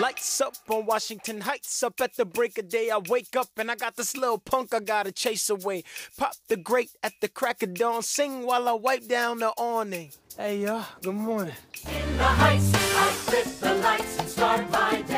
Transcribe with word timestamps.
Lights 0.00 0.40
up 0.40 0.54
on 0.68 0.86
Washington 0.86 1.40
Heights. 1.40 1.82
Up 1.82 2.00
at 2.00 2.14
the 2.14 2.24
break 2.24 2.56
of 2.56 2.68
day, 2.68 2.88
I 2.88 2.98
wake 2.98 3.34
up 3.34 3.48
and 3.56 3.68
I 3.68 3.74
got 3.74 3.96
this 3.96 4.16
little 4.16 4.38
punk 4.38 4.72
I 4.72 4.78
gotta 4.78 5.10
chase 5.10 5.50
away. 5.50 5.82
Pop 6.16 6.34
the 6.46 6.56
grate 6.56 6.92
at 7.02 7.14
the 7.20 7.26
crack 7.26 7.64
of 7.64 7.74
dawn. 7.74 8.02
Sing 8.02 8.46
while 8.46 8.68
I 8.68 8.74
wipe 8.74 9.08
down 9.08 9.38
the 9.40 9.48
awning. 9.56 10.12
Hey, 10.36 10.58
y'all, 10.58 10.84
good 11.02 11.14
morning. 11.16 11.54
In 11.84 12.16
the 12.16 12.24
heights, 12.24 12.72
I 12.74 13.10
flip 13.26 13.46
the 13.60 13.74
lights 13.74 14.18
and 14.20 14.28
start 14.28 14.70
my 14.70 15.02
day. 15.02 15.16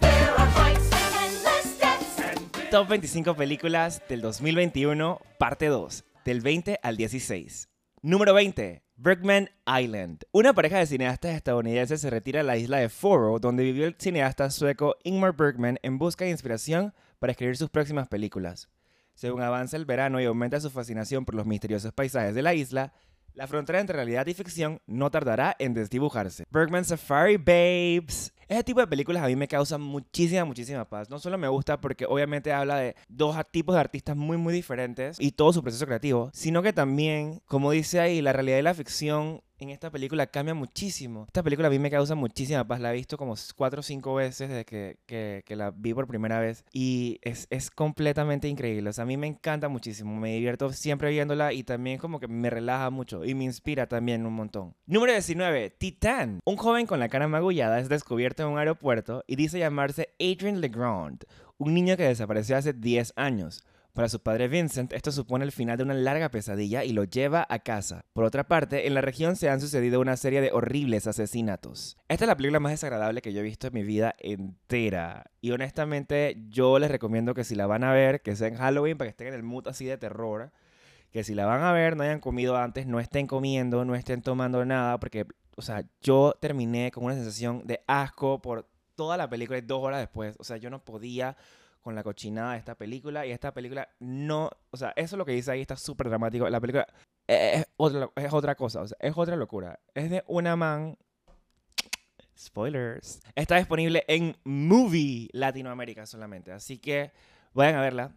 There 0.00 0.34
are 0.38 0.50
fights 0.52 0.90
and 0.92 1.42
less 1.42 1.74
steps. 1.74 2.70
Top 2.70 2.86
25 2.86 3.36
películas 3.36 4.00
del 4.08 4.20
2021, 4.20 5.20
parte 5.38 5.66
2, 5.66 6.04
del 6.24 6.40
20 6.42 6.78
al 6.80 6.96
16. 6.96 7.68
Número 8.02 8.32
20. 8.32 8.87
Bergman 9.00 9.48
Island. 9.64 10.24
Una 10.32 10.52
pareja 10.54 10.78
de 10.78 10.86
cineastas 10.86 11.36
estadounidenses 11.36 12.00
se 12.00 12.10
retira 12.10 12.40
a 12.40 12.42
la 12.42 12.56
isla 12.56 12.78
de 12.78 12.88
Foro, 12.88 13.38
donde 13.38 13.62
vivió 13.62 13.86
el 13.86 13.94
cineasta 13.96 14.50
sueco 14.50 14.96
Ingmar 15.04 15.36
Bergman 15.36 15.78
en 15.82 15.98
busca 15.98 16.24
de 16.24 16.32
inspiración 16.32 16.92
para 17.20 17.30
escribir 17.30 17.56
sus 17.56 17.70
próximas 17.70 18.08
películas. 18.08 18.68
Según 19.14 19.42
avanza 19.42 19.76
el 19.76 19.84
verano 19.84 20.20
y 20.20 20.24
aumenta 20.24 20.58
su 20.58 20.68
fascinación 20.68 21.24
por 21.24 21.36
los 21.36 21.46
misteriosos 21.46 21.92
paisajes 21.92 22.34
de 22.34 22.42
la 22.42 22.54
isla, 22.54 22.92
la 23.34 23.46
frontera 23.46 23.78
entre 23.78 23.94
realidad 23.94 24.26
y 24.26 24.34
ficción 24.34 24.80
no 24.88 25.12
tardará 25.12 25.54
en 25.60 25.74
desdibujarse. 25.74 26.44
Bergman 26.50 26.84
Safari 26.84 27.36
Babes. 27.36 28.32
Ese 28.48 28.64
tipo 28.64 28.80
de 28.80 28.86
películas 28.86 29.22
a 29.22 29.26
mí 29.26 29.36
me 29.36 29.46
causan 29.46 29.82
muchísima, 29.82 30.42
muchísima 30.46 30.88
paz. 30.88 31.10
No 31.10 31.18
solo 31.18 31.36
me 31.36 31.48
gusta 31.48 31.82
porque 31.82 32.06
obviamente 32.06 32.50
habla 32.50 32.76
de 32.76 32.96
dos 33.06 33.36
tipos 33.50 33.74
de 33.74 33.80
artistas 33.80 34.16
muy, 34.16 34.38
muy 34.38 34.54
diferentes 34.54 35.18
y 35.20 35.32
todo 35.32 35.52
su 35.52 35.62
proceso 35.62 35.84
creativo, 35.84 36.30
sino 36.32 36.62
que 36.62 36.72
también, 36.72 37.42
como 37.44 37.72
dice 37.72 38.00
ahí, 38.00 38.22
la 38.22 38.32
realidad 38.32 38.56
y 38.56 38.62
la 38.62 38.72
ficción 38.72 39.42
en 39.58 39.70
esta 39.70 39.90
película 39.90 40.26
cambia 40.26 40.54
muchísimo. 40.54 41.24
Esta 41.26 41.42
película 41.42 41.68
a 41.68 41.70
mí 41.70 41.78
me 41.78 41.90
causa 41.90 42.14
muchísima 42.14 42.66
paz. 42.66 42.80
La 42.80 42.92
he 42.92 42.96
visto 42.96 43.16
como 43.16 43.34
cuatro 43.56 43.80
o 43.80 43.82
cinco 43.82 44.14
veces 44.14 44.48
desde 44.48 44.64
que, 44.64 44.98
que, 45.06 45.56
la 45.56 45.70
vi 45.70 45.94
por 45.94 46.06
primera 46.06 46.40
vez. 46.40 46.64
Y 46.72 47.18
es, 47.22 47.46
es, 47.50 47.70
completamente 47.70 48.48
increíble. 48.48 48.90
O 48.90 48.92
sea, 48.92 49.02
a 49.02 49.06
mí 49.06 49.16
me 49.16 49.26
encanta 49.26 49.68
muchísimo. 49.68 50.14
Me 50.16 50.34
divierto 50.34 50.72
siempre 50.72 51.10
viéndola 51.10 51.52
y 51.52 51.64
también 51.64 51.98
como 51.98 52.20
que 52.20 52.28
me 52.28 52.50
relaja 52.50 52.90
mucho. 52.90 53.24
Y 53.24 53.34
me 53.34 53.44
inspira 53.44 53.86
también 53.86 54.26
un 54.26 54.34
montón. 54.34 54.74
Número 54.86 55.12
19. 55.12 55.70
Titan. 55.70 56.40
Un 56.44 56.56
joven 56.56 56.86
con 56.86 57.00
la 57.00 57.08
cara 57.08 57.28
magullada 57.28 57.80
es 57.80 57.88
descubierto 57.88 58.42
en 58.42 58.50
un 58.50 58.58
aeropuerto 58.58 59.24
y 59.26 59.36
dice 59.36 59.58
llamarse 59.58 60.14
Adrian 60.20 60.60
Legrand. 60.60 61.24
Un 61.58 61.74
niño 61.74 61.96
que 61.96 62.04
desapareció 62.04 62.56
hace 62.56 62.72
10 62.72 63.14
años. 63.16 63.64
Para 63.92 64.08
su 64.08 64.20
padre 64.20 64.46
Vincent, 64.46 64.92
esto 64.92 65.10
supone 65.10 65.44
el 65.44 65.50
final 65.50 65.76
de 65.76 65.82
una 65.82 65.94
larga 65.94 66.30
pesadilla 66.30 66.84
y 66.84 66.92
lo 66.92 67.04
lleva 67.04 67.44
a 67.48 67.58
casa. 67.58 68.04
Por 68.12 68.24
otra 68.24 68.46
parte, 68.46 68.86
en 68.86 68.94
la 68.94 69.00
región 69.00 69.34
se 69.34 69.48
han 69.48 69.60
sucedido 69.60 70.00
una 70.00 70.16
serie 70.16 70.40
de 70.40 70.52
horribles 70.52 71.06
asesinatos. 71.08 71.96
Esta 72.08 72.24
es 72.24 72.28
la 72.28 72.36
película 72.36 72.60
más 72.60 72.72
desagradable 72.72 73.22
que 73.22 73.32
yo 73.32 73.40
he 73.40 73.44
visto 73.44 73.66
en 73.66 73.74
mi 73.74 73.82
vida 73.82 74.14
entera. 74.20 75.32
Y 75.40 75.50
honestamente, 75.50 76.44
yo 76.48 76.78
les 76.78 76.90
recomiendo 76.90 77.34
que 77.34 77.42
si 77.42 77.56
la 77.56 77.66
van 77.66 77.82
a 77.82 77.92
ver, 77.92 78.22
que 78.22 78.36
sea 78.36 78.46
en 78.46 78.56
Halloween 78.56 78.96
para 78.96 79.08
que 79.08 79.10
estén 79.10 79.28
en 79.28 79.34
el 79.34 79.42
mood 79.42 79.66
así 79.66 79.84
de 79.84 79.98
terror. 79.98 80.52
Que 81.10 81.24
si 81.24 81.34
la 81.34 81.46
van 81.46 81.62
a 81.62 81.72
ver, 81.72 81.96
no 81.96 82.04
hayan 82.04 82.20
comido 82.20 82.56
antes, 82.56 82.86
no 82.86 83.00
estén 83.00 83.26
comiendo, 83.26 83.84
no 83.84 83.94
estén 83.96 84.22
tomando 84.22 84.64
nada, 84.64 85.00
porque, 85.00 85.26
o 85.56 85.62
sea, 85.62 85.84
yo 86.02 86.34
terminé 86.38 86.92
con 86.92 87.04
una 87.04 87.14
sensación 87.14 87.66
de 87.66 87.80
asco 87.86 88.40
por 88.40 88.68
toda 88.94 89.16
la 89.16 89.28
película 89.28 89.58
y 89.58 89.62
dos 89.62 89.82
horas 89.82 90.00
después. 90.00 90.36
O 90.38 90.44
sea, 90.44 90.56
yo 90.58 90.70
no 90.70 90.84
podía 90.84 91.36
con 91.88 91.94
la 91.94 92.02
cochinada 92.02 92.52
de 92.52 92.58
esta 92.58 92.74
película. 92.74 93.24
Y 93.24 93.30
esta 93.30 93.54
película 93.54 93.88
no. 93.98 94.50
O 94.70 94.76
sea, 94.76 94.92
eso 94.94 95.16
es 95.16 95.18
lo 95.18 95.24
que 95.24 95.32
dice 95.32 95.52
ahí, 95.52 95.62
está 95.62 95.74
súper 95.74 96.10
dramático. 96.10 96.46
La 96.50 96.60
película 96.60 96.86
es 97.26 97.64
otra, 97.78 98.10
es 98.14 98.30
otra 98.30 98.54
cosa, 98.56 98.82
o 98.82 98.86
sea, 98.86 98.98
es 99.00 99.14
otra 99.16 99.36
locura. 99.36 99.80
Es 99.94 100.10
de 100.10 100.22
una 100.26 100.54
man. 100.54 100.98
Spoilers. 102.38 103.22
Está 103.34 103.56
disponible 103.56 104.04
en 104.06 104.36
Movie 104.44 105.30
Latinoamérica 105.32 106.04
solamente. 106.04 106.52
Así 106.52 106.76
que 106.76 107.10
vayan 107.54 107.76
a 107.76 107.80
verla. 107.80 108.12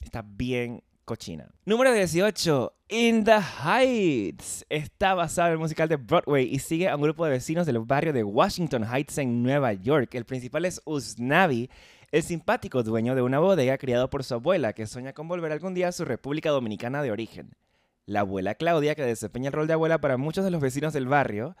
Está 0.00 0.22
bien 0.22 0.84
cochina. 1.04 1.48
Número 1.64 1.92
18. 1.92 2.74
In 2.90 3.24
the 3.24 3.40
Heights. 3.64 4.64
Está 4.68 5.14
basado 5.14 5.48
en 5.48 5.54
el 5.54 5.58
musical 5.58 5.88
de 5.88 5.96
Broadway 5.96 6.46
y 6.46 6.60
sigue 6.60 6.88
a 6.88 6.94
un 6.94 7.02
grupo 7.02 7.24
de 7.24 7.32
vecinos 7.32 7.66
del 7.66 7.80
barrio 7.80 8.12
de 8.12 8.22
Washington 8.22 8.84
Heights 8.84 9.18
en 9.18 9.42
Nueva 9.42 9.72
York. 9.72 10.14
El 10.14 10.24
principal 10.26 10.64
es 10.64 10.80
Usnavi, 10.84 11.68
el 12.12 12.22
simpático 12.22 12.82
dueño 12.82 13.14
de 13.14 13.22
una 13.22 13.38
bodega 13.38 13.78
criado 13.78 14.10
por 14.10 14.24
su 14.24 14.34
abuela 14.34 14.72
que 14.72 14.86
sueña 14.86 15.12
con 15.12 15.28
volver 15.28 15.52
algún 15.52 15.74
día 15.74 15.88
a 15.88 15.92
su 15.92 16.04
República 16.04 16.50
Dominicana 16.50 17.02
de 17.02 17.10
origen. 17.10 17.56
La 18.04 18.20
abuela 18.20 18.54
Claudia, 18.54 18.94
que 18.94 19.02
desempeña 19.02 19.48
el 19.48 19.52
rol 19.52 19.66
de 19.66 19.72
abuela 19.72 20.00
para 20.00 20.16
muchos 20.16 20.44
de 20.44 20.50
los 20.50 20.60
vecinos 20.60 20.92
del 20.92 21.08
barrio, 21.08 21.56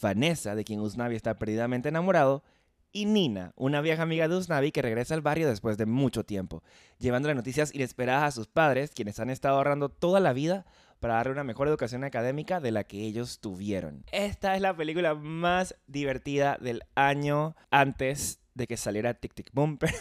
Vanessa, 0.00 0.54
de 0.54 0.64
quien 0.64 0.80
Usnavi 0.80 1.16
está 1.16 1.38
perdidamente 1.38 1.90
enamorado, 1.90 2.42
y 2.92 3.04
Nina, 3.04 3.52
una 3.54 3.82
vieja 3.82 4.02
amiga 4.02 4.26
de 4.26 4.36
Usnavi 4.36 4.72
que 4.72 4.82
regresa 4.82 5.14
al 5.14 5.20
barrio 5.20 5.48
después 5.48 5.76
de 5.76 5.86
mucho 5.86 6.24
tiempo, 6.24 6.64
llevándole 6.98 7.34
noticias 7.34 7.72
inesperadas 7.74 8.24
a 8.24 8.30
sus 8.32 8.48
padres, 8.48 8.90
quienes 8.92 9.20
han 9.20 9.30
estado 9.30 9.56
ahorrando 9.56 9.90
toda 9.90 10.18
la 10.18 10.32
vida 10.32 10.64
para 10.98 11.14
darle 11.14 11.32
una 11.32 11.44
mejor 11.44 11.68
educación 11.68 12.02
académica 12.02 12.60
de 12.60 12.72
la 12.72 12.84
que 12.84 12.98
ellos 13.04 13.38
tuvieron. 13.40 14.04
Esta 14.10 14.56
es 14.56 14.62
la 14.62 14.76
película 14.76 15.14
más 15.14 15.76
divertida 15.86 16.58
del 16.60 16.82
año 16.94 17.54
antes 17.70 18.40
de 18.60 18.66
que 18.66 18.76
saliera 18.76 19.14
Tic 19.14 19.34
Tic 19.34 19.50
Boom, 19.52 19.78
pero... 19.78 19.94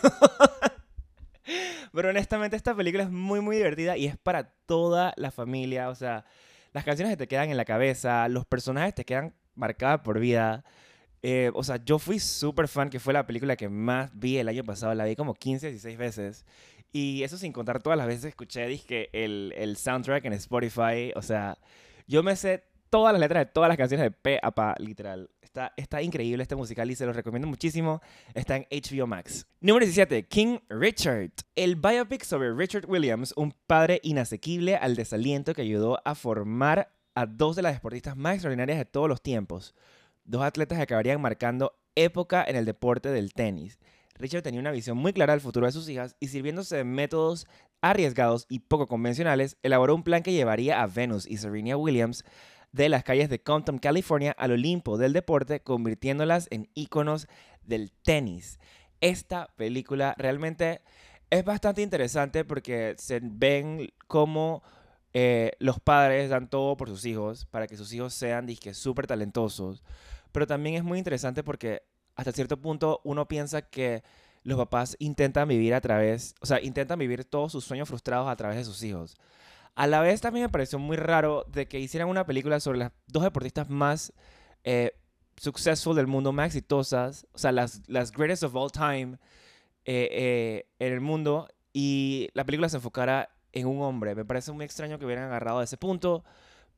pero 1.91 2.09
honestamente 2.09 2.55
esta 2.55 2.75
película 2.75 3.03
es 3.03 3.09
muy 3.09 3.41
muy 3.41 3.55
divertida 3.55 3.97
y 3.97 4.05
es 4.05 4.17
para 4.17 4.51
toda 4.67 5.13
la 5.17 5.31
familia, 5.31 5.89
o 5.89 5.95
sea, 5.95 6.25
las 6.73 6.83
canciones 6.83 7.17
te 7.17 7.27
quedan 7.27 7.49
en 7.49 7.57
la 7.57 7.65
cabeza, 7.65 8.27
los 8.27 8.45
personajes 8.45 8.93
te 8.93 9.05
quedan 9.05 9.33
marcados 9.55 10.01
por 10.01 10.19
vida. 10.19 10.63
Eh, 11.21 11.51
o 11.53 11.63
sea, 11.63 11.83
yo 11.83 11.99
fui 11.99 12.19
súper 12.19 12.67
fan, 12.67 12.89
que 12.89 12.99
fue 12.99 13.13
la 13.13 13.25
película 13.25 13.55
que 13.55 13.69
más 13.69 14.11
vi 14.13 14.37
el 14.37 14.47
año 14.47 14.63
pasado. 14.63 14.93
La 14.93 15.05
vi 15.05 15.15
como 15.15 15.33
15, 15.33 15.69
16 15.69 15.97
veces. 15.97 16.45
Y 16.91 17.23
eso 17.23 17.37
sin 17.37 17.51
contar 17.51 17.81
todas 17.81 17.97
las 17.97 18.07
veces 18.07 18.21
que 18.23 18.29
escuché 18.29 18.67
dije, 18.67 19.09
el, 19.13 19.53
el 19.57 19.77
soundtrack 19.77 20.25
en 20.25 20.33
Spotify. 20.33 21.11
O 21.15 21.21
sea, 21.21 21.57
yo 22.07 22.23
me 22.23 22.35
sé 22.35 22.63
todas 22.89 23.13
las 23.13 23.19
letras 23.19 23.45
de 23.45 23.51
todas 23.51 23.67
las 23.67 23.77
canciones 23.77 24.05
de 24.05 24.11
P 24.11 24.39
a 24.41 24.51
Pa, 24.51 24.75
literal. 24.79 25.29
Está, 25.41 25.73
está 25.77 26.01
increíble 26.01 26.43
este 26.43 26.55
musical 26.55 26.89
y 26.91 26.95
se 26.95 27.05
los 27.05 27.15
recomiendo 27.15 27.47
muchísimo. 27.47 28.01
Está 28.33 28.55
en 28.57 28.67
HBO 28.69 29.07
Max. 29.07 29.47
Número 29.61 29.85
17, 29.85 30.27
King 30.27 30.59
Richard. 30.69 31.31
El 31.55 31.75
biopic 31.75 32.23
sobre 32.23 32.53
Richard 32.53 32.85
Williams, 32.87 33.33
un 33.35 33.53
padre 33.67 33.99
inasequible 34.03 34.75
al 34.75 34.95
desaliento 34.95 35.53
que 35.53 35.61
ayudó 35.61 35.99
a 36.05 36.15
formar 36.15 36.91
a 37.15 37.25
dos 37.25 37.55
de 37.55 37.61
las 37.61 37.73
deportistas 37.73 38.15
más 38.15 38.35
extraordinarias 38.35 38.77
de 38.77 38.85
todos 38.85 39.09
los 39.09 39.21
tiempos. 39.21 39.75
Dos 40.23 40.43
atletas 40.43 40.77
que 40.77 40.83
acabarían 40.83 41.21
marcando 41.21 41.73
época 41.95 42.45
en 42.47 42.55
el 42.55 42.65
deporte 42.65 43.09
del 43.09 43.33
tenis. 43.33 43.79
Richard 44.15 44.43
tenía 44.43 44.59
una 44.59 44.71
visión 44.71 44.97
muy 44.97 45.13
clara 45.13 45.33
del 45.33 45.41
futuro 45.41 45.65
de 45.65 45.71
sus 45.71 45.87
hijas 45.89 46.15
y 46.19 46.27
sirviéndose 46.27 46.75
de 46.75 46.83
métodos 46.83 47.47
arriesgados 47.81 48.45
y 48.49 48.59
poco 48.59 48.87
convencionales, 48.87 49.57
elaboró 49.63 49.95
un 49.95 50.03
plan 50.03 50.23
que 50.23 50.33
llevaría 50.33 50.81
a 50.81 50.87
Venus 50.87 51.25
y 51.25 51.37
Serena 51.37 51.77
Williams 51.77 52.25
de 52.71 52.89
las 52.89 53.03
calles 53.03 53.29
de 53.29 53.41
Compton, 53.41 53.79
California, 53.79 54.35
al 54.37 54.51
Olimpo 54.51 54.97
del 54.97 55.13
deporte, 55.13 55.61
convirtiéndolas 55.61 56.47
en 56.51 56.69
íconos 56.73 57.27
del 57.63 57.91
tenis. 57.91 58.59
Esta 59.01 59.47
película 59.55 60.13
realmente 60.17 60.81
es 61.29 61.45
bastante 61.45 61.81
interesante 61.81 62.43
porque 62.43 62.95
se 62.97 63.19
ven 63.21 63.89
cómo 64.07 64.63
eh, 65.13 65.51
los 65.59 65.79
padres 65.79 66.29
dan 66.29 66.49
todo 66.49 66.77
por 66.77 66.89
sus 66.89 67.05
hijos 67.05 67.45
para 67.45 67.67
que 67.67 67.77
sus 67.77 67.91
hijos 67.93 68.13
sean 68.13 68.47
súper 68.73 69.07
talentosos. 69.07 69.83
Pero 70.31 70.45
también 70.45 70.75
es 70.75 70.83
muy 70.83 70.97
interesante 70.97 71.43
porque 71.43 71.81
hasta 72.15 72.31
cierto 72.31 72.59
punto 72.59 73.01
uno 73.03 73.27
piensa 73.27 73.61
que 73.61 74.03
los 74.43 74.57
papás 74.57 74.95
intentan 74.99 75.47
vivir 75.47 75.73
a 75.73 75.81
través, 75.81 76.35
o 76.41 76.45
sea, 76.45 76.61
intentan 76.61 76.99
vivir 76.99 77.25
todos 77.25 77.51
sus 77.51 77.65
sueños 77.65 77.87
frustrados 77.87 78.27
a 78.29 78.35
través 78.35 78.57
de 78.57 78.63
sus 78.63 78.83
hijos. 78.83 79.15
A 79.75 79.87
la 79.87 80.01
vez 80.01 80.21
también 80.21 80.45
me 80.45 80.49
pareció 80.49 80.77
muy 80.77 80.97
raro 80.97 81.45
de 81.47 81.67
que 81.67 81.79
hicieran 81.79 82.09
una 82.09 82.25
película 82.25 82.59
sobre 82.59 82.79
las 82.79 82.91
dos 83.07 83.23
deportistas 83.23 83.69
más 83.69 84.13
eh, 84.63 84.93
successful 85.37 85.95
del 85.95 86.07
mundo, 86.07 86.31
más 86.33 86.47
exitosas, 86.47 87.27
o 87.33 87.37
sea, 87.37 87.51
las, 87.51 87.81
las 87.87 88.11
greatest 88.11 88.43
of 88.43 88.55
all 88.55 88.71
time 88.71 89.17
eh, 89.85 90.09
eh, 90.11 90.65
en 90.79 90.93
el 90.93 90.99
mundo, 90.99 91.47
y 91.71 92.29
la 92.33 92.43
película 92.43 92.67
se 92.67 92.77
enfocara 92.77 93.29
en 93.53 93.67
un 93.67 93.81
hombre. 93.81 94.15
Me 94.15 94.25
parece 94.25 94.51
muy 94.51 94.65
extraño 94.65 94.99
que 94.99 95.05
hubieran 95.05 95.25
agarrado 95.25 95.59
a 95.59 95.63
ese 95.63 95.77
punto, 95.77 96.23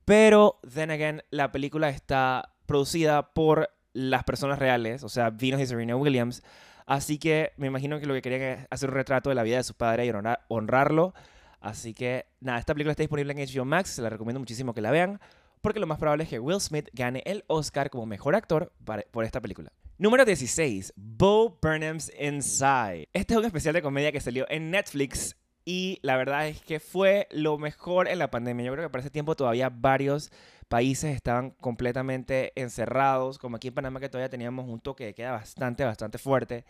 pero, 0.05 0.59
then 0.73 0.91
again, 0.91 1.23
la 1.31 1.51
película 1.51 1.89
está 1.89 2.53
producida 2.67 3.33
por 3.33 3.69
las 3.93 4.23
personas 4.23 4.59
reales, 4.59 5.03
o 5.03 5.09
sea, 5.09 5.31
Venus 5.31 5.61
y 5.61 5.65
Serena 5.65 5.95
Williams, 5.95 6.43
así 6.85 7.17
que 7.17 7.51
me 7.57 7.67
imagino 7.67 7.99
que 7.99 8.05
lo 8.05 8.13
que 8.13 8.21
querían 8.21 8.41
es 8.41 8.67
hacer 8.69 8.89
un 8.89 8.95
retrato 8.95 9.29
de 9.29 9.35
la 9.35 9.43
vida 9.43 9.57
de 9.57 9.63
su 9.63 9.73
padre 9.73 10.05
y 10.05 10.11
honrarlo. 10.49 11.13
Así 11.61 11.93
que 11.93 12.25
nada, 12.39 12.59
esta 12.59 12.73
película 12.73 12.91
está 12.91 13.03
disponible 13.03 13.31
en 13.31 13.47
HBO 13.47 13.65
Max, 13.65 13.91
se 13.91 14.01
la 14.01 14.09
recomiendo 14.09 14.39
muchísimo 14.39 14.73
que 14.73 14.81
la 14.81 14.91
vean, 14.91 15.21
porque 15.61 15.79
lo 15.79 15.87
más 15.87 15.99
probable 15.99 16.23
es 16.23 16.29
que 16.29 16.39
Will 16.39 16.59
Smith 16.59 16.89
gane 16.91 17.21
el 17.25 17.43
Oscar 17.47 17.89
como 17.89 18.05
mejor 18.07 18.35
actor 18.35 18.73
por 19.11 19.23
esta 19.23 19.39
película. 19.39 19.71
Número 19.99 20.25
16, 20.25 20.93
Bo 20.95 21.59
Burnham's 21.61 22.11
Inside. 22.19 23.07
Este 23.13 23.35
es 23.35 23.39
un 23.39 23.45
especial 23.45 23.75
de 23.75 23.83
comedia 23.83 24.11
que 24.11 24.19
salió 24.19 24.47
en 24.49 24.71
Netflix 24.71 25.37
y 25.63 25.99
la 26.01 26.17
verdad 26.17 26.47
es 26.47 26.59
que 26.61 26.79
fue 26.79 27.27
lo 27.29 27.59
mejor 27.59 28.07
en 28.07 28.17
la 28.17 28.31
pandemia. 28.31 28.65
Yo 28.65 28.71
creo 28.73 28.85
que 28.87 28.91
para 28.91 29.01
ese 29.01 29.11
tiempo 29.11 29.35
todavía 29.35 29.69
varios 29.69 30.31
países 30.67 31.15
estaban 31.15 31.51
completamente 31.51 32.51
encerrados, 32.59 33.37
como 33.37 33.57
aquí 33.57 33.67
en 33.67 33.75
Panamá 33.75 33.99
que 33.99 34.09
todavía 34.09 34.29
teníamos 34.29 34.67
un 34.67 34.79
toque 34.79 35.05
de 35.05 35.13
queda 35.13 35.33
bastante, 35.33 35.85
bastante 35.85 36.17
fuerte. 36.17 36.65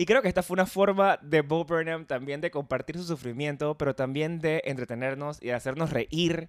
Y 0.00 0.06
creo 0.06 0.22
que 0.22 0.28
esta 0.28 0.44
fue 0.44 0.54
una 0.54 0.66
forma 0.66 1.18
de 1.22 1.40
Bo 1.40 1.64
Burnham 1.64 2.06
también 2.06 2.40
de 2.40 2.52
compartir 2.52 2.96
su 2.96 3.02
sufrimiento, 3.02 3.76
pero 3.76 3.96
también 3.96 4.38
de 4.38 4.62
entretenernos 4.64 5.42
y 5.42 5.46
de 5.46 5.54
hacernos 5.54 5.90
reír 5.90 6.48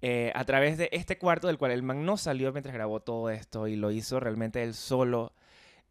eh, 0.00 0.30
a 0.36 0.44
través 0.44 0.78
de 0.78 0.88
este 0.92 1.18
cuarto 1.18 1.48
del 1.48 1.58
cual 1.58 1.72
el 1.72 1.82
man 1.82 2.06
no 2.06 2.16
salió 2.16 2.52
mientras 2.52 2.72
grabó 2.72 3.00
todo 3.00 3.30
esto 3.30 3.66
y 3.66 3.74
lo 3.74 3.90
hizo 3.90 4.20
realmente 4.20 4.62
él 4.62 4.74
solo. 4.74 5.32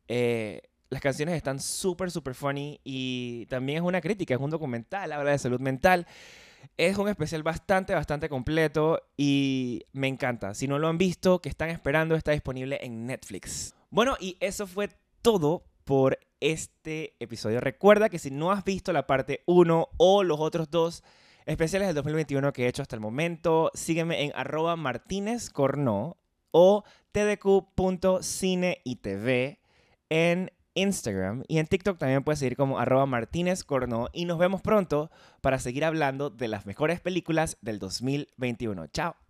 Eh, 0.08 0.62
las 0.90 1.02
canciones 1.02 1.36
están 1.36 1.60
súper, 1.60 2.10
súper 2.10 2.36
funny 2.36 2.80
y 2.86 3.48
también 3.48 3.80
es 3.80 3.84
una 3.84 4.00
crítica, 4.00 4.36
es 4.36 4.40
un 4.40 4.52
documental, 4.52 5.12
habla 5.12 5.32
de 5.32 5.40
salud 5.40 5.60
mental. 5.60 6.08
Es 6.78 6.98
un 6.98 7.10
especial 7.10 7.44
bastante, 7.44 7.94
bastante 7.94 8.30
completo 8.30 9.02
y 9.18 9.84
me 9.92 10.08
encanta. 10.08 10.54
Si 10.54 10.70
no 10.70 10.80
lo 10.80 10.88
han 10.88 10.98
visto, 10.98 11.42
que 11.42 11.50
están 11.50 11.70
esperando, 11.70 12.16
está 12.16 12.32
disponible 12.32 12.80
en 12.82 13.06
Netflix. 13.06 13.76
Bueno, 13.90 14.16
y 14.22 14.38
eso 14.40 14.68
fue 14.68 14.88
todo 15.22 15.66
por 15.86 16.20
este 16.40 17.16
episodio. 17.20 17.60
Recuerda 17.60 18.10
que 18.10 18.20
si 18.20 18.32
no 18.32 18.52
has 18.52 18.64
visto 18.64 18.94
la 18.94 19.08
parte 19.08 19.44
1 19.46 19.90
o 19.98 20.24
los 20.24 20.40
otros 20.40 20.70
dos 20.70 21.04
especiales 21.46 21.88
del 21.88 21.96
2021 21.96 22.54
que 22.54 22.66
he 22.66 22.68
hecho 22.68 22.82
hasta 22.82 22.96
el 22.96 23.02
momento, 23.02 23.72
sígueme 23.74 24.24
en 24.24 24.32
arroba 24.36 24.76
martinezcorno 24.76 26.18
o 26.52 26.84
tdq.cine 27.12 28.82
y 28.84 28.96
tv 28.98 29.60
en 30.10 30.52
Instagram 30.76 31.44
y 31.48 31.60
en 31.60 31.68
TikTok 31.68 31.98
también 31.98 32.24
puedes 32.24 32.40
seguir 32.40 32.58
como 32.58 32.80
arroba 32.80 33.06
Martínez 33.06 33.64
y 34.14 34.26
nos 34.26 34.38
vemos 34.38 34.62
pronto 34.62 35.12
para 35.42 35.60
seguir 35.60 35.86
hablando 35.86 36.30
de 36.30 36.48
las 36.48 36.66
mejores 36.66 37.00
películas 37.00 37.58
del 37.62 37.80
2021. 37.80 38.88
Chao. 38.88 39.23